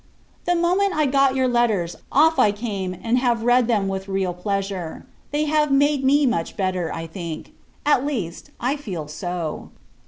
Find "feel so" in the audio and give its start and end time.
8.77-9.69